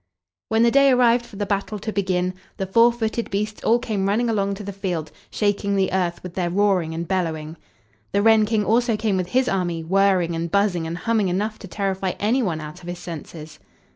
When 0.49 0.63
the 0.63 0.71
day 0.71 0.89
arrived 0.89 1.27
for 1.27 1.35
the 1.35 1.45
battle 1.45 1.77
to 1.77 1.93
begin, 1.93 2.33
the 2.57 2.65
four 2.65 2.91
footed 2.91 3.29
beasts 3.29 3.63
all 3.63 3.77
came 3.77 4.09
running 4.09 4.31
along 4.31 4.55
to 4.55 4.63
the 4.63 4.73
field, 4.73 5.11
shaking 5.29 5.75
the 5.75 5.93
earth 5.93 6.23
with 6.23 6.33
their 6.33 6.49
roaring 6.49 6.95
and 6.95 7.07
bellowing. 7.07 7.55
The 8.11 8.23
wren 8.23 8.47
King 8.47 8.65
also 8.65 8.97
came 8.97 9.15
with 9.15 9.27
his 9.29 9.47
army, 9.47 9.83
whirring 9.83 10.33
and 10.35 10.49
buzzing 10.49 10.87
and 10.87 10.97
humming 10.97 11.27
enough 11.29 11.59
to 11.59 11.67
terrify 11.67 12.13
any 12.19 12.41
one 12.41 12.59
out 12.59 12.81
of 12.81 12.87
his 12.89 12.97
senses. 12.97 13.59